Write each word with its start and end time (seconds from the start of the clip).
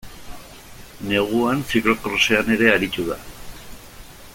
Neguan 1.11 1.61
ziklo-krosean 1.73 2.51
ere 2.57 2.73
aritu 2.79 3.07
da. 3.13 3.23